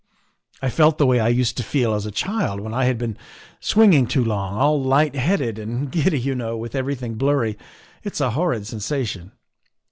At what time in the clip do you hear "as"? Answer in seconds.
1.93-2.07